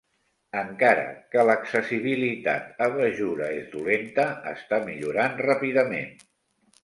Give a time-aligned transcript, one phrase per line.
[0.59, 1.03] Encara
[1.33, 6.11] que l'accessibilitat a Bajura es dolenta, està millorant ràpidament.